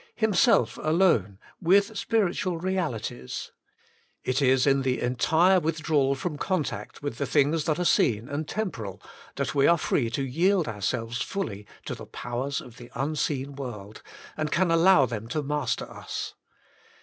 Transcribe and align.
2. 0.17 0.25
Himself 0.25 0.79
Alone, 0.81 1.37
with 1.61 1.95
spiritual 1.95 2.57
realities. 2.57 3.51
It 4.23 4.41
is 4.41 4.65
in 4.65 4.81
the 4.81 4.99
entire 4.99 5.59
withdrawal 5.59 6.15
from 6.15 6.39
contact 6.39 7.03
with 7.03 7.19
the 7.19 7.27
things 7.27 7.65
that 7.65 7.77
are 7.77 7.85
seen 7.85 8.27
and 8.27 8.47
temporal 8.47 8.99
that 9.35 9.53
we 9.53 9.67
are 9.67 9.77
free 9.77 10.09
to 10.09 10.25
peld 10.27 10.67
ourselves 10.67 11.21
fully 11.21 11.67
to 11.85 11.93
the 11.93 12.07
powers 12.07 12.61
of 12.61 12.77
the 12.77 12.89
unseen 12.95 13.53
world, 13.55 14.01
and 14.35 14.51
can 14.51 14.71
allow 14.71 15.05
them 15.05 15.27
to 15.27 15.43
master 15.43 15.87
us. 15.87 16.33